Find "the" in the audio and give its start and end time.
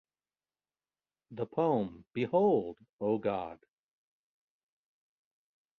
1.29-1.45